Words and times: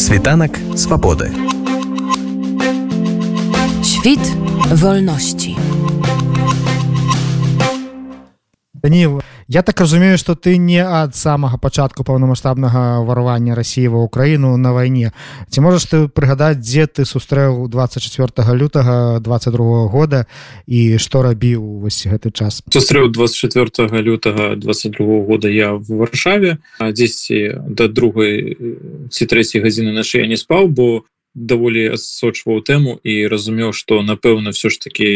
Світанак 0.00 0.58
свабоды. 0.76 1.30
Świt 3.84 4.20
wolności. 4.72 5.56
Даніл 8.74 9.20
Я 9.52 9.62
так 9.62 9.80
разумею 9.80 10.16
что 10.16 10.36
ты 10.36 10.56
не 10.58 10.78
ад 10.78 11.16
самага 11.16 11.58
пачатку 11.58 12.04
паўнамасштабнага 12.04 13.02
варвання 13.02 13.58
Росіі 13.58 13.90
ва 13.90 14.06
ўкраіну 14.06 14.54
на 14.54 14.70
вайне 14.70 15.10
ці 15.50 15.58
можаш 15.66 15.90
ты 15.90 15.98
прыгадаць 16.06 16.62
дзе 16.62 16.86
ты 16.86 17.02
сустрэў 17.02 17.66
24 17.66 18.30
лютага 18.54 19.18
22 19.18 19.90
года 19.90 20.30
і 20.70 21.02
што 21.02 21.26
рабіў 21.26 21.82
вось 21.82 22.06
гэты 22.06 22.30
час? 22.30 22.62
Сустрэў 22.70 23.10
24 23.10 23.90
лютага 24.06 24.54
22 24.54 25.26
года 25.26 25.50
я 25.50 25.74
в 25.74 25.98
варшаве 25.98 26.62
10 26.78 27.74
до 27.74 27.90
другой 27.90 28.54
ці 29.10 29.26
трэцяй 29.26 29.66
гадзіны 29.66 29.90
нашы 29.90 30.22
я 30.22 30.30
не 30.30 30.38
спаў 30.38 30.70
бо 30.70 31.02
даволі 31.40 31.96
адсочваў 31.96 32.60
тэму 32.60 33.00
і 33.00 33.26
разумеў 33.32 33.72
што 33.72 34.02
напэўна 34.04 34.52
все 34.52 34.68
ж 34.68 34.76
таки 34.80 35.08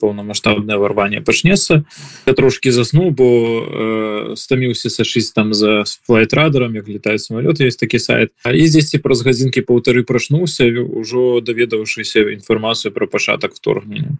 паўнамасштабнае 0.00 0.80
варванне 0.80 1.20
пачнецца 1.20 1.84
я 2.26 2.32
трошки 2.32 2.72
заснуў 2.72 3.12
бо 3.12 3.28
э, 3.28 4.36
стаміўся 4.36 4.88
сашыць 4.88 5.32
там 5.36 5.52
за 5.52 5.84
флайтрадарам 6.08 6.74
як 6.74 6.88
летаюць 6.88 7.22
самолет 7.22 7.60
есть 7.60 7.80
такі 7.80 7.98
сайт. 7.98 8.32
А 8.44 8.52
і 8.52 8.66
здесьці 8.66 8.98
праз 8.98 9.22
гадзінкі 9.22 9.62
паўтары 9.68 10.02
прачнуўся 10.08 10.64
ўжо 10.72 11.40
даведаўшыся 11.44 12.32
інфармацыю 12.32 12.92
про 12.92 13.06
пачатак 13.06 13.54
вторгнення 13.54 14.16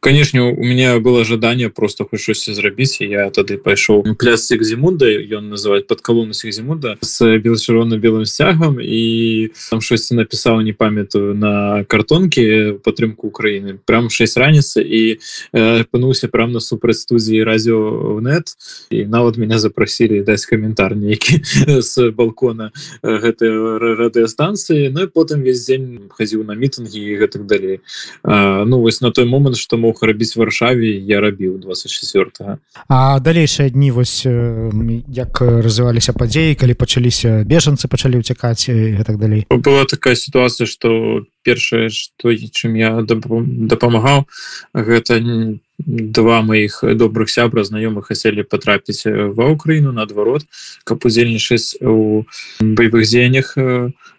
конечно 0.00 0.50
у 0.50 0.62
меня 0.62 0.98
было 1.00 1.22
ожидание 1.22 1.70
просто 1.70 2.04
хоть 2.04 2.20
щось 2.20 2.46
зрабіць 2.46 3.00
я 3.00 3.30
тады 3.30 3.58
пайшоў 3.58 4.14
плясцік 4.14 4.62
зімунда 4.62 5.10
ён 5.10 5.50
называть 5.50 5.86
под 5.86 6.00
колонну 6.00 6.32
зімунда 6.32 6.98
с 7.02 7.18
белчырона 7.38 7.98
белым 7.98 8.24
сцягам 8.24 8.78
і 8.80 9.50
там 9.70 9.80
щось 9.80 10.10
написал 10.10 10.60
не 10.60 10.72
памятаю 10.72 11.34
на 11.34 11.84
картонке 11.84 12.78
падтрымку 12.78 13.26
Украины 13.26 13.78
прям 13.84 14.10
6 14.10 14.36
раніцы 14.36 14.82
і 14.82 15.18
апынуўся 15.52 16.26
э, 16.26 16.30
прям 16.30 16.52
на 16.52 16.60
супраць 16.60 17.02
студзіі 17.02 17.42
радио 17.42 18.20
нет 18.22 18.54
і 18.90 19.04
нават 19.04 19.36
меня 19.36 19.58
запросили 19.58 20.22
даць 20.22 20.46
каментар 20.46 20.94
нейкі 20.94 21.42
с 21.82 22.10
балкона 22.10 22.70
гэтай 23.02 23.50
радыостанцыі 23.98 24.90
Ну 24.94 25.02
і 25.02 25.06
потым 25.10 25.42
весь 25.42 25.66
дзень 25.66 26.06
хадзіў 26.14 26.46
на 26.46 26.54
мітынгі 26.54 27.02
і 27.02 27.18
гэтак 27.18 27.46
далей 27.46 27.80
ну 28.22 28.80
вось 28.80 29.00
на 29.00 29.10
той 29.10 29.26
момант 29.26 29.56
что 29.56 29.76
мы 29.76 29.87
мог 29.88 30.02
рабіць 30.04 30.36
варшаве 30.36 30.92
я 31.08 31.20
рабіў 31.24 31.56
24 31.64 32.60
а 32.88 33.20
далейшыя 33.24 33.72
дні 33.72 33.90
вось 33.96 34.28
як 34.28 35.40
развіваліся 35.40 36.12
падзеі 36.12 36.58
калі 36.60 36.76
пачаліся 36.76 37.44
бежанцы 37.48 37.88
пачалі 37.88 38.20
ўцякаць 38.20 38.68
і 38.68 39.00
так 39.08 39.16
далей 39.16 39.48
была 39.48 39.88
такая 39.88 40.14
сітуацыя 40.14 40.68
что 40.68 41.24
першае 41.42 41.88
что 41.88 42.28
чым 42.36 42.76
я 42.76 43.00
дапамагаў 43.00 44.28
гэта 44.74 45.20
не 45.24 45.60
два 45.78 46.42
моих 46.42 46.82
добрых 46.82 47.30
сябра 47.30 47.64
знаёмых 47.64 48.12
хацелі 48.12 48.44
потрапіць 48.44 49.08
ва 49.08 49.48
ўкраіну 49.54 49.94
наадварот 49.96 50.44
каб 50.84 51.06
удзельнічаць 51.08 51.80
у 51.80 52.26
баявых 52.60 53.08
дзеяннях 53.08 53.56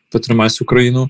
падтрымаць 0.09 0.57
украіну 0.65 1.09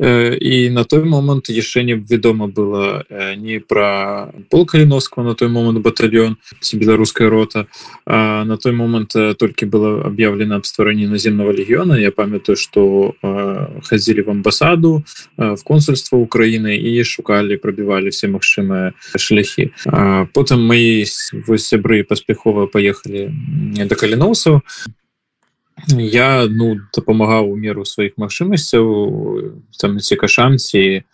і 0.00 0.70
на 0.70 0.84
той 0.84 1.04
момант 1.04 1.48
яшчэ 1.48 1.82
не 1.86 1.94
вядома 1.94 2.46
было 2.46 3.04
не 3.36 3.60
пра 3.60 4.32
пол 4.50 4.66
каліновского 4.66 5.22
на 5.24 5.34
той 5.34 5.48
момант 5.48 5.78
батальон 5.78 6.36
ці 6.60 6.76
беларуская 6.76 7.30
рота. 7.30 7.66
А 8.04 8.44
на 8.44 8.56
той 8.56 8.72
момант 8.72 9.14
толькі 9.14 9.66
было 9.66 10.02
аб'яўлена 10.06 10.56
аб 10.58 10.66
стварэнні 10.66 11.06
наземного 11.06 11.52
легіёна 11.52 11.94
Я 12.00 12.10
памятаю 12.10 12.56
что 12.56 13.14
хадзілі 13.22 14.22
в 14.22 14.30
амбасаду 14.30 15.04
в 15.36 15.62
консульство 15.64 16.18
Украіны 16.18 16.74
і 16.74 17.04
шукалі 17.04 17.56
прабівалі 17.56 18.10
все 18.10 18.26
магчымыя 18.28 18.92
шляхі 19.16 19.70
потым 20.34 20.66
мои 20.66 21.04
вось 21.46 21.66
сябры 21.70 22.02
паспяхова 22.02 22.66
поехали 22.66 23.30
до 23.78 23.94
каліноусаў 23.94 24.62
я 25.98 26.46
ну 26.50 26.76
дапамагаў 26.94 27.50
у 27.50 27.56
меру 27.56 27.84
сваіх 27.84 28.16
магчымасцяў 28.16 28.84
там 29.78 30.00
ці 30.00 30.16
кашанці. 30.16 31.04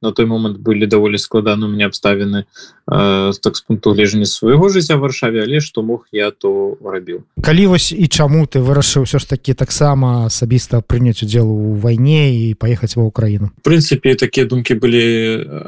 На 0.00 0.12
той 0.16 0.24
момант 0.24 0.56
былі 0.64 0.86
даволі 0.88 1.20
складаны 1.20 1.66
у 1.66 1.68
меня 1.68 1.84
абставіны 1.84 2.48
э, 2.88 3.32
так 3.36 3.56
з 3.56 3.60
пункту 3.60 3.92
гледжання 3.92 4.24
свайго 4.24 4.72
жыцця 4.72 4.96
варшаве 4.96 5.44
але 5.44 5.60
што 5.60 5.84
мог 5.84 6.08
я 6.08 6.30
то 6.30 6.80
рабіў 6.80 7.20
калі 7.44 7.66
вось 7.66 7.92
і 7.92 8.08
чаму 8.08 8.48
ты 8.48 8.64
вырашыў 8.64 9.04
все 9.04 9.20
ж 9.20 9.28
таки 9.28 9.52
таксама 9.52 10.24
асабіста 10.24 10.80
прыняць 10.80 11.20
удзел 11.20 11.52
у 11.52 11.76
вайне 11.76 12.32
і 12.32 12.56
паехаць 12.56 12.96
ва 12.96 13.12
ўкраіну 13.12 13.52
прынцыпе 13.60 14.16
такія 14.16 14.48
думкі 14.48 14.80
былі 14.80 15.04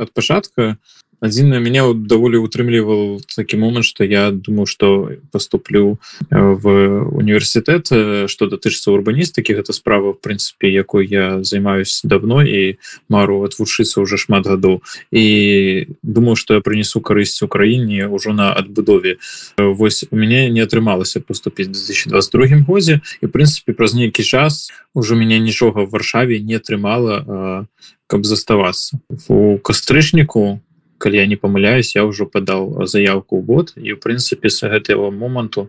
ад 0.00 0.16
пачатка 0.16 0.80
один 1.22 1.48
на 1.50 1.60
меня 1.60 1.92
даволі 1.94 2.36
утрымлівал 2.42 3.22
такі 3.36 3.56
момант 3.56 3.84
что 3.84 4.04
я 4.04 4.30
думаю 4.30 4.66
что 4.66 5.10
поступлю 5.30 5.98
э, 6.30 6.34
в 6.34 6.66
універсітэт 7.14 7.86
что 8.26 8.46
датычыцца 8.50 8.90
урбаністыкі 8.90 9.54
гэта 9.54 9.72
справа 9.72 10.12
в 10.12 10.18
прынцыпе 10.18 10.66
якой 10.66 11.06
я 11.06 11.44
займаюсь 11.44 12.02
давно 12.02 12.42
і 12.42 12.76
мару 13.08 13.46
отвучыцца 13.46 14.02
уже 14.02 14.18
шмат 14.18 14.50
гадоў 14.50 14.82
і 15.14 15.86
думаю 16.02 16.34
что 16.34 16.58
я 16.58 16.60
прынесу 16.60 16.98
карысць 16.98 17.46
украіне 17.46 18.10
ўжо 18.10 18.34
на 18.34 18.52
адбудове 18.52 19.22
Вось 19.56 20.04
у 20.10 20.16
мяне 20.16 20.50
не 20.50 20.60
атрымалася 20.60 21.22
поступіць 21.22 21.70
2022 21.70 22.66
годзе 22.66 22.98
і 23.22 23.30
прынцыпе 23.30 23.78
праз 23.78 23.94
нейкі 23.94 24.26
час 24.26 24.74
уже 24.90 25.14
меня 25.14 25.38
нічога 25.38 25.86
в 25.86 25.94
варшаве 25.94 26.42
не 26.42 26.58
атрымала 26.58 27.70
каб 28.10 28.26
заставацца 28.26 28.98
у 29.28 29.62
кастрычніку 29.62 30.58
калі 31.02 31.18
я 31.18 31.26
не 31.26 31.36
памыляюсь 31.36 31.96
я 31.98 32.06
ўжо 32.06 32.30
падал 32.30 32.86
заявку 32.86 33.42
год 33.42 33.74
і 33.74 33.98
в 33.98 34.00
прынцыпе 34.04 34.54
с 34.54 34.62
гэтага 34.62 35.10
моманту 35.10 35.66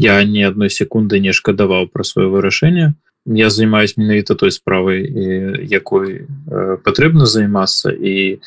я 0.00 0.16
ні 0.24 0.48
адной 0.48 0.72
секунды 0.72 1.20
не 1.20 1.36
шкадаваў 1.36 1.92
пра 1.92 2.04
сваё 2.08 2.32
вырашэнне. 2.32 2.96
Я 3.26 3.50
займаюсь 3.52 3.98
менавіта 4.00 4.34
той 4.34 4.50
справай 4.50 5.04
якой 5.68 6.24
патрэбна 6.88 7.28
займацца 7.28 7.92
і 7.92 8.40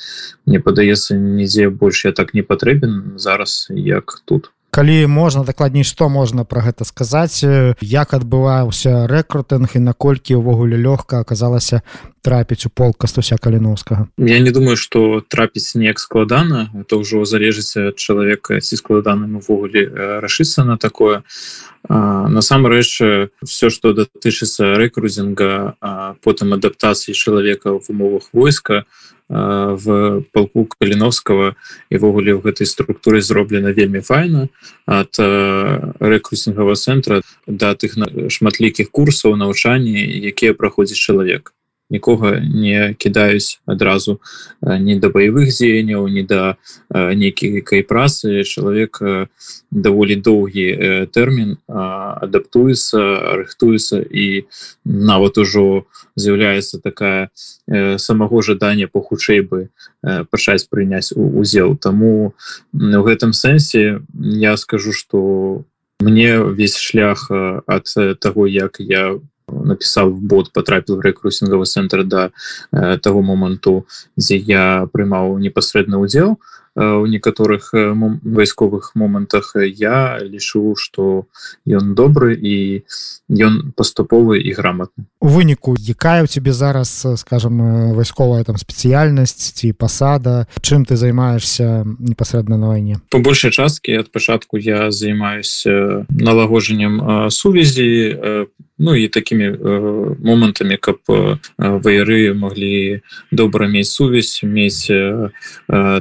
мне 0.50 0.60
падаецца 0.60 1.14
нідзе 1.14 1.70
больш 1.70 2.06
я 2.10 2.12
так 2.12 2.34
не 2.34 2.42
патрэбен 2.42 3.22
зараз 3.22 3.70
як 3.70 4.18
тут 4.26 4.50
калі 4.74 5.06
можна 5.08 5.46
дакладней 5.46 5.86
што 5.86 6.10
можна 6.10 6.44
про 6.50 6.66
гэта 6.66 6.82
сказаць 6.90 7.46
як 7.46 8.14
адбываўся 8.18 9.06
рэкрутынг 9.06 9.78
і 9.78 9.86
наколькі 9.86 10.42
ўвогуле 10.42 10.82
лёгка 10.82 11.22
аказалася 11.22 11.86
трапіць 12.26 12.66
у 12.66 12.70
пол 12.74 12.96
кастуся 12.98 13.38
каліновскага? 13.38 14.10
Я 14.18 14.40
не 14.40 14.50
думаю 14.50 14.76
что 14.76 15.22
трапіць 15.22 15.76
неяк 15.76 16.00
складана. 16.00 16.74
Это 16.74 16.98
ўжо 16.98 17.22
залежыць 17.28 17.78
ад 17.78 18.02
чалавека 18.02 18.58
ці 18.58 18.80
складаным 18.80 19.38
увогуле 19.38 19.86
рашыцца 20.24 20.66
на 20.66 20.82
такое 20.82 21.22
насамрэч 21.90 22.90
все 23.44 23.70
что 23.70 23.94
датычыцца 23.94 24.76
рэкрузінга 24.80 25.76
потым 26.24 26.54
адаптацыі 26.56 27.14
чалавека 27.14 27.76
в 27.80 27.90
умовах 27.90 28.30
войска 28.32 28.86
в 29.30 30.24
полку 30.32 30.68
каліновского 30.80 31.56
івогуле 31.90 32.36
в 32.36 32.42
гэтай 32.44 32.68
структуры 32.68 33.22
зроблена 33.22 33.72
вельмі 33.72 34.00
файна. 34.00 34.48
От 34.86 35.16
рэкрусінгава 35.18 36.76
центра 36.76 37.22
да 37.48 37.74
тых 37.76 37.98
шматлікіх 38.30 38.92
курсаў 38.92 39.36
навучанні 39.36 40.00
якія 40.28 40.54
праходзіць 40.54 41.00
чалавек 41.00 41.54
нікога 41.90 42.40
не 42.40 42.94
кідаюць 42.94 43.60
адразу 43.66 44.20
не 44.62 44.96
да 45.00 45.10
баявых 45.10 45.52
дзеянняў 45.52 46.08
не 46.08 46.24
да 46.24 46.56
нейкай 46.90 47.84
працы. 47.84 48.44
Чалавек 48.44 49.02
даволі 49.72 50.16
доўгі 50.16 50.68
тэрмін 51.14 51.58
адаптуецца 51.68 53.00
рыхтуецца 53.44 54.02
і 54.02 54.48
нават 54.86 55.38
ужо 55.38 55.86
з'яўляецца 56.16 56.80
такая 56.80 57.30
самого 57.98 58.42
жадання 58.42 58.88
пахутчэй 58.88 59.42
бы 59.42 59.70
пачаць 60.02 60.68
прыняць 60.70 61.14
удзел. 61.16 61.76
Таму 61.78 62.34
в 62.72 63.04
гэтым 63.04 63.34
сэнсе 63.34 64.02
я 64.18 64.58
скажу 64.58 64.94
что 64.94 65.64
мне 66.00 66.42
весь 66.44 66.78
шлях 66.78 67.30
ад 67.32 67.86
таго 68.20 68.48
як 68.48 68.80
я 68.80 69.20
написал 69.62 70.10
в 70.10 70.20
бот 70.22 70.52
потрапіў 70.52 71.02
рэкрусінговый 71.02 71.66
центр 71.66 72.04
до 72.04 72.10
да, 72.10 72.24
э, 72.72 72.98
того 72.98 73.22
моманту 73.22 73.86
дзе 74.18 74.38
я 74.38 74.88
прымаў 74.92 75.38
непасрэдны 75.38 75.98
удзел 75.98 76.40
у 76.76 77.06
некаторых 77.06 77.70
вайсковых 77.74 78.96
момантах 78.96 79.56
я 79.56 80.20
лічу 80.22 80.76
что 80.78 81.26
ён 81.66 81.94
добры 81.94 82.34
і 82.34 82.84
ён 83.30 83.74
паступовы 83.78 84.42
і 84.42 84.54
грамотны. 84.54 85.06
У 85.22 85.28
выніку 85.28 85.76
якая 85.78 86.24
у 86.24 86.28
тебе 86.28 86.54
зараз 86.54 87.08
скажем 87.18 87.94
вайсковая 87.94 88.44
там 88.44 88.58
спецыяльнасць 88.58 89.54
ці 89.54 89.74
пасада? 89.74 90.48
Чым 90.62 90.86
ты 90.86 90.96
займаешься 90.96 91.86
непасрэдна 92.00 92.58
на 92.58 92.68
вайне? 92.68 92.98
По 93.10 93.20
большай 93.20 93.52
часткі 93.52 93.94
ад 94.00 94.12
пачатку 94.12 94.58
я 94.58 94.92
займаюся 94.92 96.06
налагоджаннем 96.10 97.30
сувязі 97.30 98.18
ну 98.78 98.96
і 98.96 99.08
такими 99.08 99.52
э, 99.52 100.16
момантамі 100.20 100.78
каб 100.78 100.98
э, 101.08 101.38
ваяры 101.58 102.34
могли 102.34 103.02
добра 103.32 103.68
мець 103.68 103.90
сувязь 103.90 104.42
мець 104.44 104.90
э, 104.90 105.30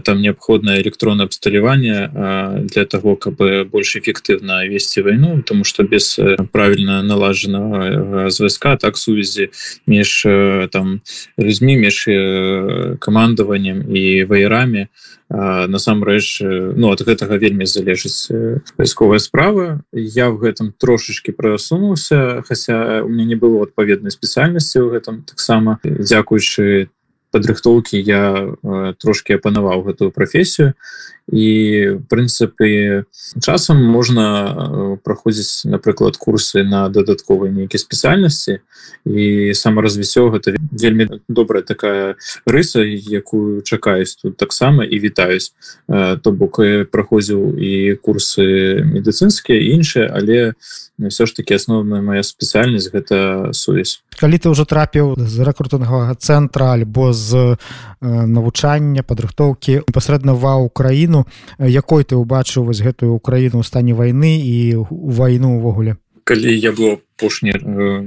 там 0.02 0.20
неабходнае 0.62 0.82
электронное 0.82 1.26
абсталяванне 1.26 2.10
э, 2.14 2.66
для 2.66 2.84
того 2.84 3.16
каб 3.16 3.36
больш 3.70 3.96
эфектыўна 3.96 4.66
весці 4.68 5.02
вайну 5.02 5.42
тому 5.42 5.64
что 5.64 5.82
без 5.82 6.18
правильно 6.52 7.02
налажанного 7.02 8.30
звязка 8.30 8.76
так 8.76 8.96
сувязі 8.96 9.50
між 9.86 10.26
э, 10.26 10.68
там 10.68 11.00
людзьмі 11.38 11.76
між 11.76 12.08
э, 12.08 12.96
камандаваннем 12.98 13.94
і 13.94 14.24
ваярамі 14.24 14.86
насамрэч 15.32 16.44
ну 16.76 16.92
ад 16.92 17.00
гэтага 17.00 17.40
вельмі 17.40 17.64
залежыць 17.64 18.28
вайсковая 18.76 19.18
справа. 19.18 19.80
Я 19.92 20.28
в 20.28 20.36
гэтым 20.36 20.76
трошачки 20.76 21.32
просунуўся 21.32 22.44
хаця 22.44 23.00
у 23.02 23.08
меня 23.08 23.24
не 23.24 23.34
было 23.34 23.64
адпаведнай 23.64 24.12
спецыяльнасці 24.12 24.84
ў 24.84 24.92
гэтым 24.92 25.24
таксама 25.24 25.80
дзякуючы 25.84 26.92
падрыхтоўкі 27.32 27.96
я 27.96 28.54
трошки 29.00 29.34
апанаваў 29.40 29.88
гэтую 29.88 30.12
прафесію. 30.12 30.72
І 31.30 32.02
прынцыпе 32.10 33.06
часам 33.38 33.78
можна 33.78 34.98
праходзіць 35.06 35.64
напрыклад 35.70 36.18
курсы 36.18 36.66
на 36.66 36.88
дадатковай 36.90 37.54
нейкай 37.54 37.78
спецыяльнасці. 37.78 38.58
І 39.06 39.54
самаразвіццё 39.54 40.28
гэта 40.34 40.58
вельмі 40.74 41.08
добрая 41.28 41.62
такая 41.62 42.18
рыса 42.44 42.82
якую 42.82 43.62
чакаюсь 43.62 44.18
тут 44.18 44.36
таксама 44.36 44.84
і 44.84 44.98
вітаюсь 44.98 45.54
то 45.86 46.28
бок 46.34 46.58
праходзіў 46.90 47.54
і 47.54 47.96
курсы 48.02 48.82
медыцынскія 48.82 49.62
іншыя 49.78 50.10
але 50.10 50.54
все 50.98 51.26
ж 51.26 51.34
таки 51.34 51.54
асноўная 51.54 52.02
моя 52.02 52.22
спецыяльнасць 52.22 52.90
гэта 52.90 53.50
сувязь. 53.54 54.02
Калі 54.18 54.36
ты 54.38 54.50
ўжо 54.50 54.66
трапіў 54.66 55.14
з 55.16 55.36
рэкрутынага 55.46 56.14
цэнтра 56.18 56.74
альбо 56.76 57.14
з 57.14 57.21
навучання 58.00 59.02
падрыхтоўкі 59.06 59.86
непасрэдна 59.86 60.34
ва 60.34 60.56
Украіну. 60.56 60.72
Краіну 60.72 61.22
якой 61.58 62.04
ты 62.04 62.16
ўбачыў 62.16 62.66
вось 62.66 62.82
гэтую 62.82 63.14
украіну 63.14 63.60
ў 63.60 63.64
стане 63.66 63.94
вайны 63.94 64.40
і 64.40 64.80
вайну 64.90 65.58
ўвогуле? 65.58 65.96
Калі 66.24 66.54
я 66.54 66.70
был 66.72 67.02
апошні 67.18 67.52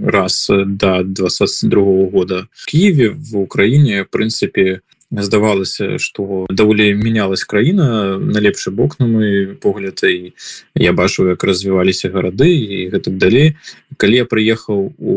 раз 0.07 0.47
до 0.49 1.03
22 1.03 2.09
года 2.11 2.47
Киеве 2.65 3.11
в 3.11 3.35
Украіне 3.37 4.07
прынцыпе 4.07 4.81
здавалася 5.11 5.99
что 5.99 6.45
даволі 6.49 6.95
менялась 6.95 7.43
краіна 7.43 8.17
на 8.17 8.39
лепшы 8.39 8.71
бок 8.71 8.99
на 8.99 9.07
мой 9.07 9.55
погляд 9.55 9.99
і 10.03 10.33
я 10.75 10.93
бачу 10.93 11.27
як 11.27 11.43
развіваліся 11.43 12.09
гарады 12.09 12.49
і 12.49 12.89
гэтак 12.89 13.17
далей. 13.17 13.55
Калі 13.97 14.15
я 14.15 14.25
прыехаў 14.25 14.95
у 14.97 15.13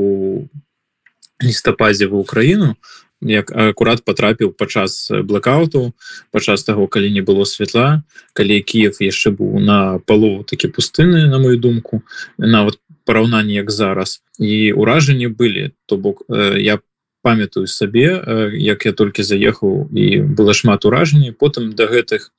лістападзе 1.43 2.07
в 2.07 2.19
Украіну 2.19 2.75
як 3.21 3.51
акурат 3.51 4.05
потрапіў 4.05 4.53
падчас 4.55 5.11
блэкауту 5.11 5.93
падчас 6.31 6.63
таго 6.65 6.87
калі 6.87 7.11
не 7.11 7.23
было 7.23 7.45
святла 7.45 8.03
калі 8.33 8.61
Киев 8.63 9.03
яшчэ 9.03 9.35
быў 9.35 9.59
на 9.59 9.99
палову 10.07 10.45
такі 10.45 10.69
пустыны 10.69 11.27
на 11.27 11.39
мою 11.39 11.59
думку 11.59 12.03
нават 12.39 12.79
параўнанне 13.09 13.57
як 13.57 13.71
зараз. 13.73 14.21
І 14.39 14.77
ўражанні 14.77 15.33
былі. 15.33 15.73
То 15.89 15.97
бок 15.97 16.29
я 16.29 16.79
памятаю 17.25 17.67
сабе 17.67 18.21
як 18.53 18.85
я 18.85 18.93
толькі 18.93 19.25
заехаў 19.25 19.89
і 19.97 20.21
было 20.37 20.53
шмат 20.53 20.85
уражанні 20.85 21.33
потым 21.33 21.73
да 21.73 21.89
гэтых 21.89 22.31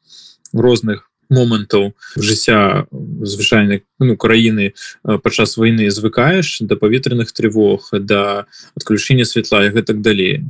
розных 0.54 1.10
момантаў 1.30 1.94
жыцця 2.18 2.86
звычайных 2.92 3.81
ну, 4.00 4.18
краіны 4.18 4.74
падчас 5.04 5.58
войны 5.58 5.90
звыкаеш 5.94 6.66
да 6.66 6.76
паветраных 6.76 7.31
трывог 7.31 7.90
да 7.94 8.46
адключення 8.76 9.26
святла 9.26 9.66
і 9.66 9.74
гэтак 9.74 10.02
далей. 10.02 10.42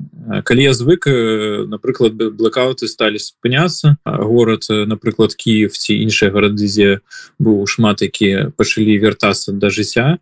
Калі 0.43 0.63
я 0.63 0.73
звык 0.73 1.05
напрыклад 1.67 2.15
блэкауты 2.15 2.87
сталі 2.87 3.19
спыняцца 3.19 3.99
горад 4.05 4.65
напрыклад 4.69 5.35
Киев 5.35 5.75
ці 5.75 5.99
іншыя 5.99 6.31
гарады 6.31 6.65
дзе 6.65 7.03
быў 7.39 7.67
шмат 7.67 8.01
які 8.01 8.55
пачалі 8.55 8.95
вяртацца 8.97 9.51
да 9.51 9.69
жыцця 9.69 10.17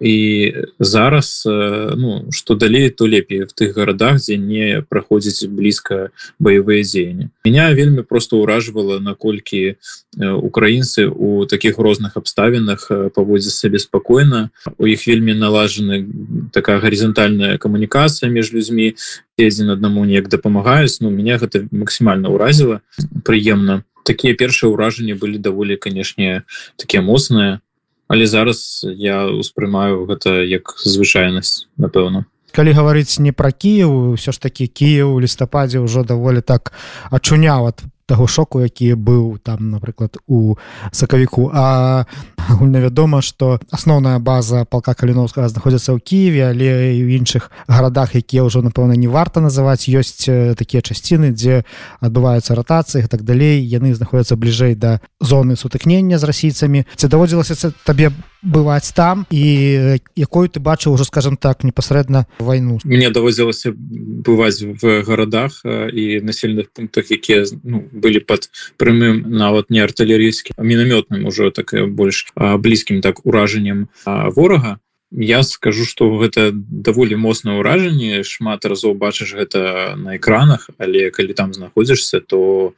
і 0.00 0.54
зараз 0.78 1.42
ну 1.46 2.26
что 2.30 2.54
далей 2.54 2.90
то 2.90 3.06
лепей. 3.06 3.44
В 3.46 3.54
тых 3.54 3.74
гарадах 3.74 4.18
дзе 4.18 4.36
не 4.36 4.82
праходзіць 4.82 5.46
блізка 5.46 6.10
баявыя 6.38 6.82
дзеянні. 6.82 7.30
Меня 7.44 7.70
вельмі 7.72 8.02
просто 8.02 8.42
ўражвала 8.42 8.98
наколькі 8.98 9.76
украінцы 10.18 11.06
у 11.06 11.46
таких 11.46 11.78
розных 11.78 12.16
абставінах 12.18 12.90
паводзяць 13.14 13.54
сабе 13.54 13.78
спакойна. 13.78 14.50
У 14.78 14.86
іх 14.86 15.06
вельмі 15.06 15.34
налажаны 15.34 16.06
такая 16.50 16.82
гарызантальная 16.82 17.58
камунікацыя 17.58 18.30
між 18.30 18.52
людзьмі. 18.52 18.94
Адзін 19.38 19.70
аднаму 19.74 20.04
неяк 20.06 20.28
дапамагаюць. 20.28 20.98
Ну 21.00 21.10
меня 21.10 21.38
гэта 21.38 21.66
максімальна 21.70 22.30
ўразіла. 22.30 22.82
Прыемна. 23.22 23.82
Такія 24.04 24.34
першыя 24.34 24.68
ўражанні 24.68 25.14
былі 25.14 25.38
даволі 25.38 25.80
канешне 25.80 26.42
такія 26.76 27.00
моцныя 27.00 27.64
але 28.08 28.26
зараз 28.26 28.84
я 28.84 29.26
успрымаю 29.26 30.04
гэта 30.06 30.44
як 30.44 30.76
звычайнасць 30.84 31.66
напэўна. 31.76 32.24
Калі 32.54 32.70
гаварыць 32.70 33.18
не 33.18 33.34
пра 33.34 33.50
Кіев 33.50 34.14
ўсё 34.14 34.30
ж 34.30 34.38
такі 34.38 34.70
Кіев 34.70 35.10
у 35.10 35.18
лістападзе 35.18 35.82
ўжо 35.82 36.06
даволі 36.06 36.38
так 36.38 36.70
ачуняў 37.10 37.74
ад 37.74 37.82
таго 38.06 38.26
шоку 38.26 38.60
які 38.60 38.94
быў 38.94 39.38
там 39.38 39.70
напрыклад 39.70 40.16
у 40.26 40.56
сакавіку. 40.92 41.50
А 41.54 42.06
агульна 42.48 42.80
вядома 42.80 43.22
что 43.22 43.60
асноўная 43.70 44.18
база 44.18 44.64
палка 44.64 44.94
каліновскага 44.94 45.48
знаходзіцца 45.48 45.96
ў 45.96 46.00
Киеве 46.00 46.42
але 46.52 46.96
і 46.96 47.00
ў 47.04 47.16
іншых 47.16 47.50
гарадах 47.68 48.14
якія 48.14 48.44
ўжо 48.44 48.60
напэўна 48.60 48.96
не 49.00 49.08
варта 49.08 49.40
называць 49.40 49.88
ёсць 49.88 50.28
такія 50.58 50.84
часціны 50.84 51.32
дзе 51.32 51.64
адбываюцца 52.04 52.52
ратацыі 52.52 53.08
так 53.08 53.24
далей 53.24 53.64
яны 53.64 53.94
знаходзяцца 53.94 54.36
бліжэй 54.36 54.76
да 54.76 55.00
зоны 55.20 55.56
сутыкнення 55.56 56.20
з 56.20 56.24
расійцамі 56.24 56.84
ці 56.96 57.08
даводзілася 57.08 57.72
табе 57.84 58.12
бываць 58.44 58.92
там 58.92 59.26
і 59.32 59.98
якой 60.14 60.48
ты 60.48 60.60
бачыў 60.60 60.94
ужо 60.94 61.04
скажем 61.04 61.36
так 61.36 61.64
непасрэдна 61.64 62.26
вайну. 62.38 62.78
Мне 62.84 63.10
даводзілася 63.10 63.72
бываць 63.74 64.60
в 64.60 65.02
гарадах 65.02 65.64
і 65.64 66.20
населеных 66.20 66.70
пунктах 66.70 67.10
якія 67.10 67.48
ну, 67.64 67.82
былі 67.92 68.20
под 68.20 68.52
прямым 68.76 69.24
нават 69.26 69.70
не 69.70 69.80
артылерійскім 69.80 70.60
мінамётным 70.60 71.26
ужо 71.26 71.50
так 71.50 71.72
больш 71.88 72.28
блізкім 72.36 73.00
так 73.00 73.24
уражаннем 73.24 73.88
ворага. 74.04 74.78
Я 75.10 75.42
скажу 75.42 75.84
что 75.84 76.10
гэта 76.18 76.50
даволі 76.52 77.16
моцнае 77.16 77.62
ўражанне. 77.62 78.24
Шмат 78.26 78.64
разоў 78.66 78.98
бачыш 78.98 79.34
гэта 79.34 79.94
на 79.96 80.16
экранах 80.20 80.68
але 80.78 81.10
калі 81.10 81.32
там 81.32 81.54
знаходзішся 81.54 82.20
то 82.20 82.74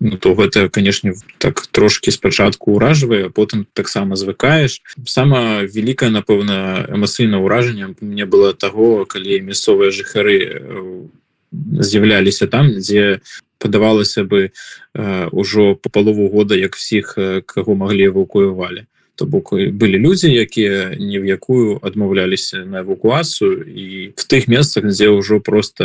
ну, 0.00 0.16
то 0.16 0.34
гэта 0.34 0.68
канешне 0.68 1.14
так 1.38 1.66
трошки 1.68 2.10
спачатку 2.10 2.72
ўражвае 2.76 3.28
потым 3.28 3.66
таксама 3.72 4.16
звыкаеш. 4.16 4.80
Сама 5.04 5.62
вялікая 5.62 6.10
напэўна 6.10 6.88
эмацыйна 6.88 7.38
ўражанне 7.44 7.94
мне 8.00 8.24
было 8.24 8.52
таго 8.56 9.04
калі 9.04 9.44
мясцовыя 9.44 9.92
жыхары 9.92 10.40
з'яўляліся 11.52 12.48
там 12.48 12.72
дзе 12.80 13.20
падавалася 13.60 14.24
бы 14.24 14.50
ўжо 14.96 15.76
по 15.76 15.92
палову 15.92 16.32
года 16.32 16.56
як 16.56 16.80
всіх 16.80 17.14
каго 17.44 17.76
маглі 17.76 18.08
эвакуявалі 18.08 18.88
то 19.20 19.26
бок 19.28 19.52
былі 19.52 19.98
людзі 20.00 20.32
якія 20.32 20.96
ні 20.96 21.20
в 21.20 21.28
якую 21.28 21.76
адмаўляліся 21.84 22.64
на 22.64 22.80
эвакуацыю 22.80 23.68
і 23.68 24.16
в 24.16 24.24
тых 24.24 24.48
месцах 24.48 24.88
дзе 24.88 25.12
ўжо 25.12 25.44
просто 25.44 25.84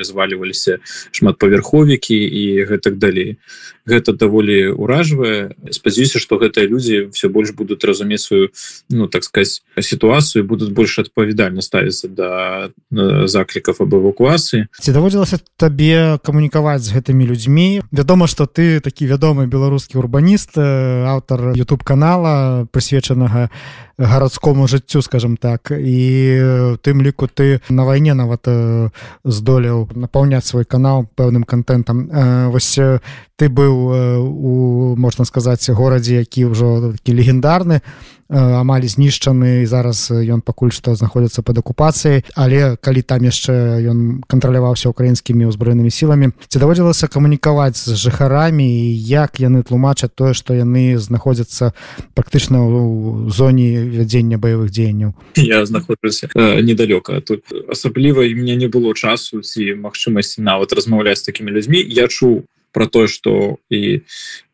разваливаліся 0.00 0.80
шматпавярховікі 1.12 2.16
і 2.16 2.64
гэтак 2.64 2.96
далей. 2.96 3.36
Гэта 3.84 4.16
даволі 4.16 4.72
уражвае 4.72 5.52
спадзяюся 5.68 6.16
что 6.24 6.40
гэтыя 6.40 6.64
людзі 6.64 7.12
все 7.12 7.28
больш 7.28 7.52
будуць 7.52 7.84
разумець 7.84 8.24
сваю 8.24 8.48
ну 8.88 9.12
так 9.12 9.28
сказать 9.28 9.60
сітуацыю 9.76 10.48
будуць 10.48 10.72
больш 10.72 10.96
адпавядальна 11.04 11.60
ставіцца 11.60 12.08
да 12.08 12.30
заклікаў 13.28 13.76
об 13.84 13.92
эвакуацыі. 13.92 14.72
Ці 14.72 14.90
даводзілася 14.96 15.36
табе 15.60 16.16
камунікаваць 16.24 16.80
з 16.80 16.96
гэтымі 16.96 17.28
людзьмі? 17.28 17.84
Вядома 17.92 18.24
что 18.24 18.48
ты 18.48 18.80
такі 18.80 19.04
вядомы 19.04 19.44
беларускі 19.44 20.00
урбаніст 20.00 20.56
аўтар 20.56 21.52
youtube 21.52 21.84
канала 21.84 22.64
прысвечанага 22.70 23.50
гарадскому 24.00 24.66
жыццю 24.66 25.02
скажем 25.02 25.36
так 25.36 25.70
і 25.70 26.78
тым 26.80 27.04
ліку 27.04 27.28
ты 27.28 27.60
на 27.68 27.84
вайне 27.84 28.14
нават 28.14 28.48
здолеў 29.24 29.92
напаўняць 29.94 30.48
свой 30.48 30.64
канал 30.64 31.04
пэўным 31.16 31.44
контентам 31.44 32.08
вось 32.48 32.80
ты 33.36 33.48
быў 33.48 33.74
у 34.24 34.96
можна 34.96 35.24
сказаць 35.24 35.68
горадзе 35.68 36.24
які 36.24 36.48
ўжо 36.48 36.96
такі 36.96 37.12
легендарны 37.12 37.84
амаль 38.30 38.86
знішчаны 38.86 39.66
зараз 39.66 40.10
ён 40.10 40.40
пакуль 40.40 40.70
што 40.70 40.94
знаходзіцца 40.94 41.42
под 41.42 41.58
акупацыяй. 41.58 42.22
Але 42.38 42.78
калі 42.78 43.02
там 43.02 43.26
яшчэ 43.26 43.82
ён 43.90 44.22
кантраляваўся 44.30 44.86
украінскімі 44.88 45.50
ўзброенымі 45.50 45.90
сіламі 45.90 46.30
ці 46.46 46.62
даводзілася 46.62 47.10
камунікаваць 47.10 47.82
з 47.82 47.98
жыхарамі 47.98 48.66
як 48.94 49.42
яны 49.42 49.66
тлумачаць 49.66 50.14
тое 50.14 50.32
што 50.32 50.54
яны 50.54 50.94
знаходзяцца 51.02 51.74
практычна 52.14 52.62
ў 52.62 53.34
зоне 53.34 53.89
вядзення 53.90 54.38
баявых 54.38 54.70
дзеянняў. 54.70 55.12
Я 55.36 55.66
знаходжуся 55.66 56.30
недалёка 56.34 57.20
тут. 57.20 57.44
Асабліва 57.68 58.24
і 58.24 58.34
мне 58.34 58.56
не 58.56 58.68
было 58.68 58.94
часу 58.94 59.42
ці 59.42 59.74
магчымасці 59.74 60.42
нават 60.42 60.72
размаўляць 60.72 61.18
з 61.18 61.28
такімі 61.30 61.50
людзьмі. 61.50 61.82
Я 61.82 62.08
чуў 62.08 62.46
про 62.72 62.86
тое 62.86 63.08
что 63.08 63.56
і 63.70 64.00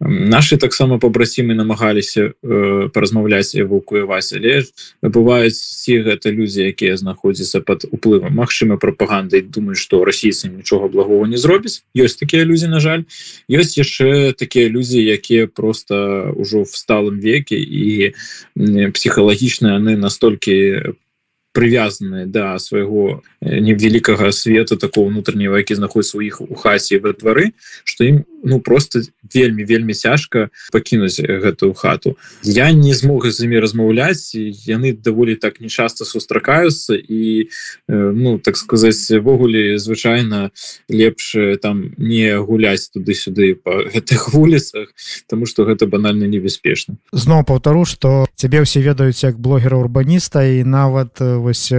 наши 0.00 0.56
таксама 0.56 0.98
побрацімы 0.98 1.54
намагаліся 1.54 2.32
э, 2.32 2.88
паразмаўляць 2.92 3.54
эвакуяваць 3.54 4.32
але 4.36 4.64
бываюць 5.02 5.56
ці 5.56 6.00
гэта 6.02 6.30
людзі 6.30 6.66
якія 6.72 6.96
знаходзяцца 6.96 7.60
под 7.60 7.84
уплывам 7.90 8.34
Мачыма 8.36 8.76
прапагандай 8.76 9.40
думаю 9.40 9.76
что 9.76 10.04
расійцы 10.04 10.48
нічога 10.48 10.88
благого 10.88 11.26
не 11.26 11.36
зробіць 11.36 11.84
ёсць 11.96 12.16
такія 12.20 12.44
людзі 12.44 12.68
на 12.68 12.80
жаль. 12.80 13.04
Ёсць 13.48 13.78
яшчэ 13.78 14.32
такія 14.32 14.68
людзі 14.68 15.00
якія 15.00 15.46
просто 15.46 16.32
ўжо 16.36 16.62
в 16.62 16.72
сталым 16.76 17.20
веке 17.20 17.56
і 17.56 18.12
псіхалагічна 18.92 19.78
яны 19.80 19.96
настолькі 19.96 20.96
привязаны 21.56 22.26
да 22.28 22.58
свайго 22.60 23.24
э, 23.40 23.60
невялікага 23.64 24.28
света 24.32 24.76
такого 24.76 25.08
внутреннего 25.08 25.56
які 25.56 25.74
знаходится 25.74 26.18
у 26.18 26.20
іх 26.20 26.40
у 26.44 26.54
хасе 26.54 27.00
во 27.00 27.16
двары 27.16 27.56
что 27.84 28.04
ім 28.04 28.28
ну 28.44 28.60
просто 28.60 29.00
вельмі 29.34 29.64
вельмі 29.64 29.94
цяжка 29.94 30.48
пакінуць 30.72 31.20
гэтую 31.20 31.74
хату. 31.74 32.16
Я 32.42 32.72
не 32.72 32.94
змог 32.94 33.26
з 33.30 33.44
імі 33.44 33.60
размаўляць 33.60 34.34
яны 34.34 34.92
даволі 34.92 35.34
так 35.36 35.60
нечаста 35.60 36.04
сустракаюцца 36.04 36.96
і 36.96 37.48
ну 37.88 38.38
так 38.38 38.56
сказать,ввогуле 38.56 39.78
звычайна 39.78 40.50
лепш 40.88 41.36
там 41.62 41.94
не 41.98 42.38
гуляць 42.38 42.88
туды-сюды 42.90 43.54
по 43.54 43.84
гэтых 43.84 44.30
вуліцах 44.34 44.94
тому 45.26 45.46
что 45.46 45.64
гэта 45.64 45.86
банальна 45.86 46.24
небяспечна. 46.24 46.96
Зноў 47.12 47.44
паўтару 47.44 47.84
что 47.84 48.26
цябе 48.34 48.62
ўсе 48.62 48.80
ведаюць 48.80 49.24
як 49.24 49.38
блогера 49.38 49.76
урбаніста 49.76 50.44
і 50.44 50.64
нават 50.64 51.20
вось 51.20 51.72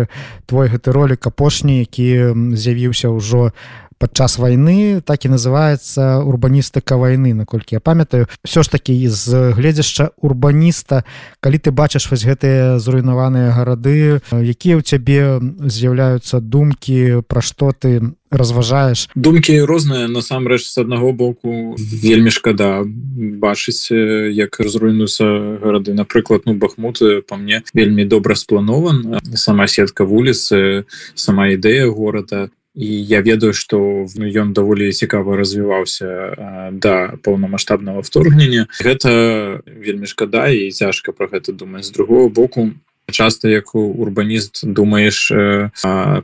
твой 0.46 0.68
гэты 0.68 0.92
ролик 0.92 1.28
апошні 1.28 1.80
які 1.80 2.34
з'явіўся 2.56 3.10
ўжо 3.10 3.52
падчас 3.98 4.38
войны 4.38 5.02
так 5.02 5.26
і 5.26 5.30
называется 5.30 6.22
урбаністыка 6.24 6.98
войны 6.98 7.34
наколькі 7.34 7.76
я 7.76 7.80
памятаю. 7.80 8.28
Все 8.44 8.64
ж 8.64 8.72
таки 8.72 8.94
з 9.10 9.52
гледзяшча 9.54 10.12
урбаніста 10.18 11.04
калі 11.40 11.58
ты 11.58 11.72
бачыш 11.72 12.10
вось 12.12 12.26
гэтыя 12.26 12.80
зруйнаваныя 12.80 13.52
гарады 13.52 14.22
якія 14.32 14.78
ў 14.78 14.82
цябе 14.82 15.42
з'яўляюцца 15.66 16.40
думкі 16.40 17.26
пра 17.28 17.42
што 17.42 17.74
ты 17.74 18.14
разважаеш? 18.32 19.08
Думкі 19.16 19.64
розныя 19.64 20.08
насамрэч 20.12 20.68
з 20.68 20.84
аднаго 20.84 21.14
боку 21.14 21.76
вельмі 21.80 22.30
шкада 22.30 22.84
бачыць 22.84 23.92
як 23.92 24.60
разруйнуюцца 24.60 25.60
гарады. 25.64 25.94
Напрыклад 25.94 26.44
ну 26.46 26.54
бахмуты 26.54 27.22
по 27.22 27.38
мне 27.38 27.64
вельмі 27.74 28.06
добра 28.06 28.36
спланован 28.36 29.20
сама 29.36 29.68
сетка 29.68 30.04
вуліцы 30.04 30.86
сама 31.16 31.48
ідэя 31.56 31.88
горада 31.88 32.50
і 32.78 32.86
я 33.04 33.22
ведаю 33.22 33.54
что 33.54 34.06
ён 34.14 34.54
даволі 34.54 34.94
цікава 34.94 35.36
развіваўся 35.38 36.70
да 36.72 37.18
паўнамасштабного 37.26 38.06
вторгнення 38.06 38.70
гэта 38.86 39.66
вельмі 39.66 40.06
шкада 40.06 40.48
і 40.54 40.70
цяжка 40.72 41.12
про 41.12 41.26
гэта 41.28 41.58
думаць 41.58 41.90
з 41.90 41.92
другого 41.92 42.30
боку 42.30 42.70
часто 43.12 43.50
як 43.50 43.74
урбаніст 43.76 44.62
думаешь 44.62 45.34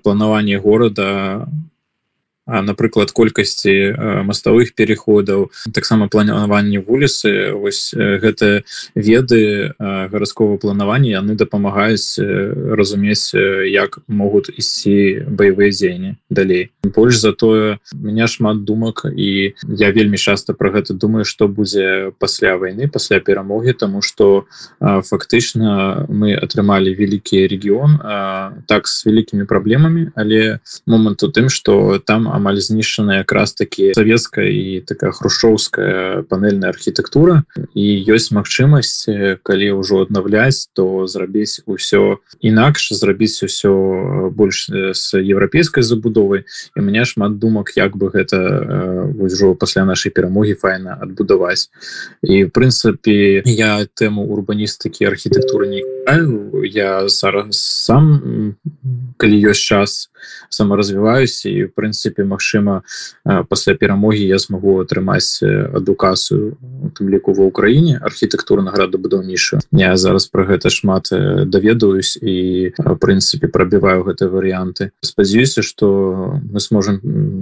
планаванне 0.04 0.58
города 0.58 1.48
напрыклад 2.48 3.12
колькасці 3.12 4.24
маставых 4.28 4.76
переходаў 4.76 5.52
таксама 5.72 6.08
планаванне 6.08 6.80
вуліцы 6.84 7.56
вось 7.56 7.96
гэта 7.96 8.64
веды 8.96 9.74
гарадского 9.80 10.58
планавання 10.58 11.24
яны 11.24 11.36
дапамагаюць 11.40 12.20
разумець 12.20 13.32
як 13.34 14.00
могуць 14.08 14.52
ісці 14.52 15.24
баявыя 15.30 15.72
дзеянні 15.72 16.16
далей. 16.30 16.72
Больш 16.84 17.18
за 17.18 17.32
тое 17.32 17.80
меня 17.94 18.28
шмат 18.28 18.64
думак 18.64 19.06
і 19.08 19.56
я 19.64 19.92
вельмі 19.92 20.18
часто 20.18 20.54
про 20.54 20.72
гэта 20.72 20.94
думаю 20.94 21.26
что 21.26 21.48
будзе 21.48 22.12
пасля 22.20 22.58
войны 22.58 22.88
пасля 22.88 23.20
перамоги 23.20 23.72
тому 23.72 24.02
что 24.02 24.46
фактычна 24.80 26.06
мы 26.10 26.36
атрымалі 26.36 26.92
вялікі 26.92 27.48
регион 27.48 27.98
так 28.68 28.88
с 28.88 29.06
вялікімі 29.06 29.46
праблемамі 29.46 30.12
але 30.16 30.60
момант 30.86 31.24
у 31.24 31.32
тым 31.32 31.48
что 31.48 32.00
там 32.00 32.28
амаль 32.34 32.58
знішчана 32.58 33.22
якраз 33.22 33.54
таки 33.54 33.94
савецкая 33.94 34.50
і 34.50 34.82
такая 34.82 35.12
хрушчоўская 35.14 36.26
панельная 36.26 36.74
архітэктура. 36.74 37.44
І 37.78 37.86
ёсць 38.10 38.34
магчымасць 38.34 39.06
калі 39.46 39.68
ўжо 39.78 40.04
аднаўляць 40.10 40.74
то 40.74 41.06
зрабіць 41.06 41.62
усё 41.70 42.18
інакш 42.42 42.94
зрабіць 42.98 43.46
усё 43.46 44.34
больш 44.34 44.68
з 44.68 45.06
еўрапейскай 45.22 45.86
забудовай. 45.86 46.44
І 46.76 46.82
мне 46.82 47.06
шмат 47.06 47.38
думак 47.38 47.78
як 47.78 47.98
бы 47.98 48.10
гэта 48.10 49.14
ўжо 49.14 49.54
пасля 49.54 49.86
нашай 49.86 50.10
перамогі 50.10 50.58
файна 50.58 50.98
адбудаваць. 50.98 51.70
І 52.26 52.46
в 52.46 52.50
прынцыпе 52.50 53.46
я 53.46 53.86
тэму 53.86 54.26
урбаністыкі 54.34 55.06
архітэктуры 55.06 55.70
не 55.70 55.84
я 56.64 57.10
зараз 57.10 57.58
сам 57.60 58.56
калі 59.24 59.40
ёсць 59.56 59.64
час 59.64 60.12
саморазвіваюсь 60.52 61.48
і 61.48 61.72
в 61.72 61.72
прынцыпе 61.80 62.28
Мачыма 62.28 62.84
пасля 63.24 63.74
перамогі 63.80 64.28
я 64.28 64.40
смогу 64.40 64.76
атрымаць 64.84 65.40
адукацыю 65.40 66.60
тым 67.00 67.08
ліку 67.08 67.32
ва 67.40 67.48
ўкраіне 67.48 68.04
архітэктурна 68.04 68.76
градабудаўнічую 68.76 69.64
я 69.80 69.96
зараз 69.96 70.28
про 70.28 70.44
гэта 70.44 70.68
шмат 70.68 71.08
даведаюсь 71.48 72.20
і 72.20 72.76
прынцыпе 73.00 73.48
прабіваю 73.48 74.04
гэтыя 74.04 74.28
варыянты 74.28 74.92
спадзяюся 75.00 75.64
что 75.64 76.40
мы 76.44 76.60
сможем 76.60 77.00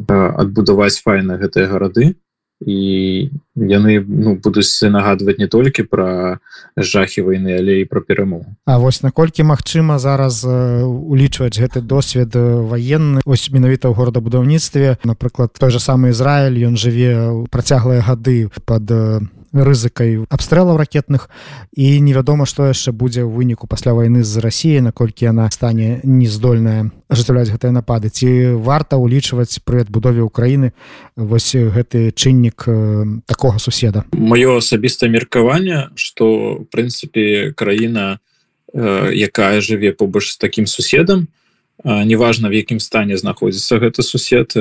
адбудаваць 0.10 1.02
файна 1.02 1.42
гэтыя 1.42 1.66
гарады 1.66 2.14
і 2.62 3.30
яны 3.56 4.06
ну 4.08 4.36
будуць 4.38 4.70
нагадваць 4.86 5.38
не 5.42 5.48
толькі 5.48 5.84
пра 5.84 6.40
жахі 6.78 7.26
войны 7.26 7.58
але 7.58 7.82
і 7.82 7.86
пра 7.86 8.02
перамогу. 8.02 8.46
А 8.66 8.78
вось 8.78 9.02
наколькі 9.02 9.44
магчыма 9.44 10.00
зараз 10.00 10.46
улічваць 10.46 11.58
гэты 11.58 11.82
досвед 11.82 12.36
ваенны? 12.36 13.26
Ось 13.26 13.50
менавіта 13.52 13.90
ў 13.90 13.98
горадабудаўніцтве 13.98 14.98
напрыклад 15.04 15.58
той 15.58 15.72
же 15.72 15.80
самы 15.80 16.14
Ізраиль 16.14 16.62
ён 16.70 16.78
жыве 16.78 17.46
працяглыя 17.50 18.06
гады 18.06 18.50
под 18.66 18.88
рызыкай 19.54 20.24
абстрэлаў 20.30 20.78
ракетных 20.80 21.30
і 21.76 22.00
невядома 22.00 22.48
што 22.48 22.72
яшчэ 22.72 22.96
будзе 22.96 23.28
ў 23.28 23.32
выніку 23.32 23.68
пасля 23.68 23.92
войны 23.92 24.24
з 24.24 24.40
Росіі 24.40 24.82
наколькі 24.88 25.28
яна 25.28 25.50
стане 25.52 26.00
нездольная 26.04 26.92
ажыццяўляць 27.12 27.52
гэтыя 27.52 27.76
напады. 27.76 28.08
Ці 28.10 28.56
варта 28.64 28.96
ўлічваць 28.96 29.60
пры 29.68 29.84
адбудове 29.84 30.24
Украіны 30.24 30.72
вось 31.16 31.52
гэты 31.56 32.16
чыннік 32.16 32.66
такога 33.28 33.60
суседа? 33.60 34.08
Маё 34.16 34.58
асабістае 34.64 35.12
меркаванне 35.12 35.92
што 36.00 36.64
прынцыпе 36.72 37.52
краіна 37.52 38.24
якая 38.74 39.60
жыве 39.60 39.92
побач 39.92 40.32
з 40.32 40.38
такім 40.40 40.66
суседам 40.66 41.28
неважно 41.84 42.50
в 42.50 42.54
якім 42.54 42.80
стане 42.80 43.18
знаходзіцца 43.18 43.80
гэта 43.80 44.04
сусед 44.04 44.54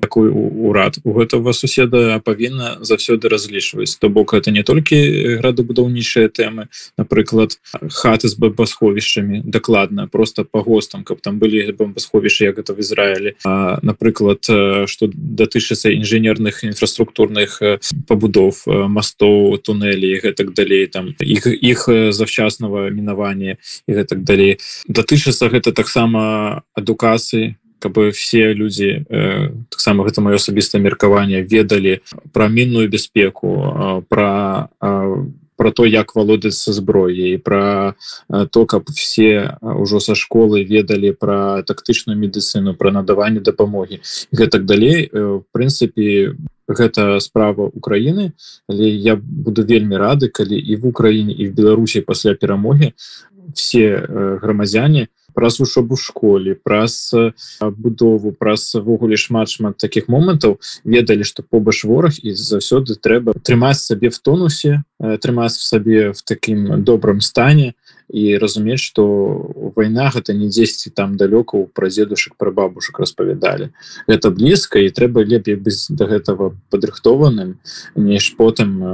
такой 0.00 0.28
урад. 0.32 0.98
У 1.04 1.12
гэтага 1.16 1.52
суседа 1.52 2.20
павінна 2.24 2.78
заўсёды 2.80 3.28
разлічваць. 3.28 3.96
То 3.96 4.08
бок 4.08 4.34
это 4.34 4.50
не 4.50 4.62
толькі 4.62 5.38
градабудаўнічыя 5.40 6.28
тэмы 6.28 6.68
напрыклад 6.98 7.56
хаты 7.88 8.28
з 8.28 8.34
бомбасховішчамі 8.34 9.42
дакладна 9.44 10.06
просто 10.06 10.44
по 10.44 10.62
гостам 10.62 11.04
каб 11.04 11.20
там 11.20 11.38
былі 11.38 11.72
бомбасховішчы 11.72 12.44
як 12.44 12.58
гэта 12.58 12.74
в 12.74 12.80
Ізраілі. 12.80 13.36
Напрыклад 13.82 14.44
что 14.88 15.08
датычыцца 15.12 15.88
інжынерных 15.92 16.64
інфраструктурных 16.64 17.62
пабудов 18.08 18.64
мастоў 18.66 19.56
туннелі 19.58 20.20
гэтак 20.20 20.52
далей 20.52 20.86
там 20.86 21.14
іх 21.20 21.46
іх 21.46 21.88
завчаснага 22.12 22.90
мінавання 22.90 23.56
і 23.86 23.90
гэтак 23.92 24.24
далей. 24.24 24.58
Датычыцца 24.88 25.48
гэта 25.48 25.72
таксама 25.72 26.41
адукацыі 26.74 27.56
каб 27.82 27.98
все 28.14 28.54
людзі 28.54 29.02
э, 29.10 29.50
таксама 29.68 30.06
гэта 30.06 30.22
маё 30.22 30.38
асабістае 30.38 30.78
меркаванне 30.78 31.42
ведалі 31.42 31.98
пра 32.30 32.46
мінную 32.46 32.86
бяспеку 32.86 34.04
пра 34.06 34.70
про 35.62 35.70
то 35.70 35.86
як 35.86 36.14
валодацца 36.14 36.72
зброяй 36.72 37.38
про 37.38 37.94
то 38.50 38.66
каб 38.66 38.86
все 38.94 39.58
ўжо 39.62 40.00
са 40.00 40.14
школы 40.14 40.62
ведалі 40.62 41.12
про 41.12 41.62
тактычную 41.62 42.18
медыцыну 42.18 42.74
про 42.74 42.90
надаванне 42.90 43.40
дапамогі. 43.40 44.00
Гэтак 44.32 44.64
далей 44.66 45.10
в 45.12 45.42
прынцыпе 45.50 46.34
гэта 46.66 47.20
справа 47.20 47.70
Украіны 47.70 48.32
але 48.66 48.90
я 48.90 49.16
буду 49.16 49.66
вельмі 49.66 49.98
рады 49.98 50.28
калі 50.28 50.58
і 50.58 50.76
в 50.76 50.86
Украіне 50.86 51.32
і 51.32 51.48
в 51.48 51.54
Беларусі 51.54 52.00
пасля 52.00 52.34
перамогі 52.34 52.94
все 53.54 54.06
грамадзяне 54.42 55.08
праз 55.34 55.58
вучобу 55.60 55.96
школе 55.96 56.54
праз 56.54 57.14
будову 57.60 58.32
праз 58.32 58.74
ввогуле 58.74 59.16
шмат 59.16 59.48
шмат 59.48 59.76
таких 59.76 60.08
момантаў. 60.08 60.60
Ведалі 60.84 61.24
что 61.24 61.42
побач 61.42 61.84
вораг 61.84 62.18
і 62.22 62.32
заўсёды 62.32 62.94
трэба 62.94 63.34
трымаць 63.42 63.80
сабе 63.80 64.10
в 64.10 64.18
тонусе 64.18 64.84
трымаць 64.98 65.56
в 65.56 65.62
сабе 65.62 66.12
в 66.12 66.22
таким 66.22 66.84
добрым 66.84 67.20
стане 67.20 67.74
і 68.12 68.38
разумець 68.38 68.80
что 68.80 69.04
вайна 69.76 70.12
гэта 70.12 70.36
не 70.36 70.52
дзесьці 70.52 70.90
там 70.90 71.16
далёка 71.16 71.56
у 71.56 71.66
прадзедушак 71.66 72.36
пра 72.36 72.52
бабушак 72.52 73.00
распавядалі 73.00 73.72
это 74.06 74.30
блізка 74.30 74.78
і 74.78 74.92
трэба 74.92 75.24
лепей 75.24 75.56
быць 75.56 75.88
до 75.88 76.04
гэтага 76.06 76.52
падрыхтованым 76.68 77.56
неж 77.96 78.36
потым 78.36 78.84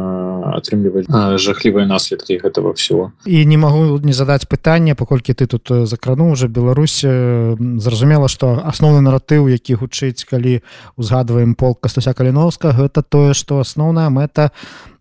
атрымліваць 0.55 1.11
жахлівыя 1.39 1.87
наследкі 1.87 2.39
гэтага 2.39 2.73
всего. 2.79 3.13
І 3.27 3.45
не 3.47 3.59
магу 3.59 3.99
не 3.99 4.13
задаць 4.13 4.47
пытанне 4.47 4.95
паколькі 4.95 5.35
ты 5.35 5.47
тут 5.47 5.67
закрануў 5.67 6.33
уже 6.33 6.49
Беларусь 6.49 7.03
зразумела 7.03 8.29
что 8.29 8.63
асноўны 8.63 9.03
наратыў 9.03 9.51
які 9.51 9.75
гучыць 9.75 10.25
калі 10.25 10.63
узгадваем 10.97 11.55
полк 11.55 11.81
кастуся 11.81 12.15
каліновска 12.15 12.71
гэта 12.71 13.03
тое 13.03 13.35
что 13.35 13.59
асноўная 13.59 14.11
мэта 14.11 14.51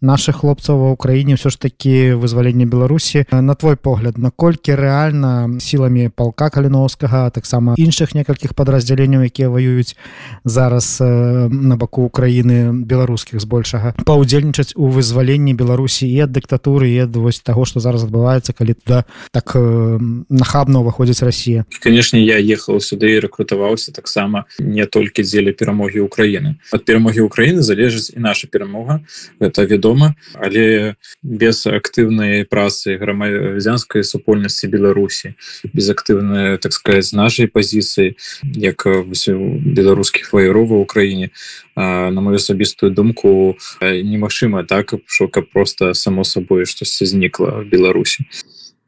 наших 0.01 0.45
хлопцаў 0.45 0.77
ва 0.77 0.87
ўкраіне 0.93 1.35
ўсё 1.35 1.49
ж 1.49 1.57
таки 1.57 2.13
вызвалення 2.13 2.69
Беларусі 2.69 3.25
на 3.31 3.55
твой 3.57 3.75
погляд 3.75 4.17
наколькі 4.17 4.77
рэальна 4.77 5.57
сіламі 5.57 6.13
палка 6.13 6.53
каліновскага 6.53 7.33
таксама 7.33 7.73
іншых 7.81 8.13
некалькіх 8.13 8.53
падраздзяленняў 8.53 9.25
якія 9.25 9.49
ваююць 9.49 9.97
зараз 10.45 11.01
на 11.01 11.75
баку 11.75 12.05
Украіны 12.05 12.85
беларускіх 12.85 13.41
збольшага 13.41 13.97
паўдзельнічаць 14.05 14.77
у 14.77 14.93
вызваленні 14.93 15.57
Беларусі 15.57 16.05
і 16.05 16.29
ад 16.29 16.31
дыктатуры 16.31 16.93
і 16.93 17.09
вось 17.17 17.41
таго 17.41 17.65
што 17.65 17.81
зараз 17.81 18.05
адбываецца 18.05 18.53
калі 18.53 18.77
туда 18.77 19.09
так 19.33 19.57
нахабна 19.57 20.85
ўваходзіць 20.85 21.25
Росія? 21.25 21.65
Конечно 21.81 22.21
я 22.21 22.37
ехал 22.37 22.77
сюды 22.77 23.17
і 23.17 23.25
рэкрутаваўся 23.25 23.91
таксама 23.91 24.45
не 24.59 24.85
толькі 24.85 25.25
дзеля 25.25 25.57
перамогі 25.57 26.05
Украіны 26.05 26.61
ад 26.69 26.85
перамогі 26.85 27.25
Украіны 27.25 27.65
залежыць 27.65 28.13
і 28.13 28.21
наша 28.21 28.45
перамога 28.45 29.01
это 29.41 29.65
вядома 29.65 29.86
вядома 29.87 30.15
але 30.33 30.95
без 31.23 31.65
актыўнай 31.65 32.43
працы 32.45 32.97
грамадзянскай 32.97 34.03
супольнасці 34.03 34.67
Беларусі 34.67 35.35
без 35.73 35.89
актыўнай 35.89 36.57
так 36.57 36.73
сказать 36.73 37.13
нашай 37.13 37.47
пазіцыі 37.47 38.15
як 38.55 38.83
беларускіх 38.83 40.33
ваяроў 40.33 40.67
ва 40.67 40.77
ўкраіне 40.83 41.31
на 41.75 42.19
мою 42.19 42.35
асабістую 42.35 42.91
думку 42.91 43.55
немагчыма 43.81 44.63
так 44.63 44.93
що 45.07 45.27
каб 45.27 45.49
просто 45.49 45.93
само 45.93 46.23
сабой 46.23 46.65
штосьці 46.65 47.05
знікла 47.05 47.63
в 47.63 47.65
Беларусі 47.71 48.25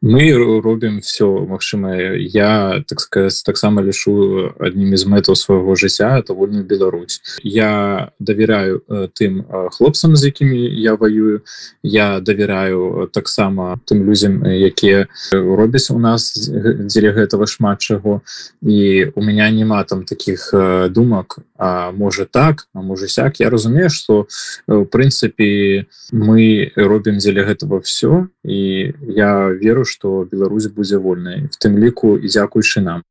мы 0.01 0.31
робім 0.61 0.99
все 0.99 1.27
магчымае 1.27 2.19
я 2.19 2.83
так 2.87 2.99
сказать 2.99 3.43
таксама 3.45 3.81
лішу 3.81 4.53
аднімі 4.59 4.97
з 4.97 5.05
мэтаў 5.05 5.35
свайго 5.35 5.75
жыцця 5.75 6.19
это 6.19 6.33
вольную 6.33 6.63
Беларусь 6.63 7.21
я 7.43 8.11
давяряю 8.19 8.81
тым 9.13 9.43
хлопцам 9.71 10.15
з 10.15 10.31
якімі 10.31 10.57
я 10.57 10.95
ваюю 10.95 11.41
я 11.83 12.19
давяряю 12.19 13.09
таксама 13.13 13.79
тым 13.85 14.03
людзям 14.07 14.45
якія 14.45 15.07
робяць 15.31 15.91
у 15.91 15.99
нас 15.99 16.31
дзеля 16.39 17.11
гэтага 17.13 17.47
шмат 17.47 17.79
чаго. 17.79 18.21
І 18.61 19.11
у 19.15 19.21
меня 19.21 19.49
няма 19.51 19.83
там 19.83 20.03
таких 20.03 20.53
думак 20.89 21.39
А 21.59 21.91
можа 21.91 22.25
так 22.25 22.67
а 22.73 22.81
можа 22.81 23.07
сяк. 23.07 23.39
Я 23.39 23.49
разумею 23.49 23.89
что 23.89 24.27
в 24.67 24.85
прынцыпе 24.85 25.87
мы 26.11 26.71
робім 26.75 27.19
дзеля 27.19 27.43
гэтага 27.43 27.81
все 27.83 28.27
і 28.45 28.93
я 29.07 29.51
веру 29.51 29.83
что 29.89 30.23
Беларусь 30.31 30.67
будзе 30.67 30.97
вольнай 31.01 31.49
в 31.49 31.57
тым 31.57 31.77
ліку 31.81 32.15
і 32.17 32.29
дзякуючы 32.29 32.85
нам 32.85 33.01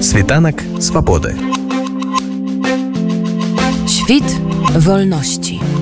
світанак 0.00 0.60
свабоды 0.78 1.32
Świt 3.88 4.28
wolności. 4.76 5.81